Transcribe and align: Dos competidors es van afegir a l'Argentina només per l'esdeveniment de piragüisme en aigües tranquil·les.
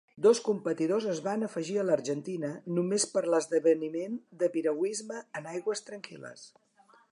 Dos 0.25 0.39
competidors 0.45 1.05
es 1.11 1.19
van 1.27 1.47
afegir 1.47 1.75
a 1.81 1.83
l'Argentina 1.89 2.49
només 2.79 3.05
per 3.13 3.23
l'esdeveniment 3.33 4.19
de 4.45 4.51
piragüisme 4.57 5.23
en 5.41 5.53
aigües 5.55 5.89
tranquil·les. 5.91 6.51